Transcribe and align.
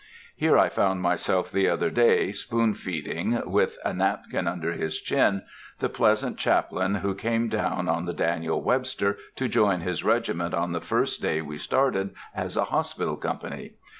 Here 0.35 0.57
I 0.57 0.67
found 0.67 1.03
myself 1.03 1.51
the 1.51 1.69
other 1.69 1.91
day, 1.91 2.31
spoon 2.31 2.73
feeding, 2.73 3.39
with 3.45 3.77
a 3.85 3.93
napkin 3.93 4.47
under 4.47 4.71
his 4.71 4.99
chin, 4.99 5.43
the 5.77 5.89
pleasant 5.89 6.39
chaplain 6.39 6.95
who 6.95 7.13
came 7.13 7.49
down 7.49 7.87
on 7.87 8.05
the 8.05 8.13
Daniel 8.15 8.63
Webster 8.63 9.19
to 9.35 9.47
join 9.47 9.81
his 9.81 10.03
regiment 10.03 10.55
on 10.55 10.71
the 10.71 10.81
first 10.81 11.21
day 11.21 11.39
we 11.43 11.59
started 11.59 12.15
as 12.33 12.57
a 12.57 12.63
hospital 12.63 13.15
company. 13.15 13.73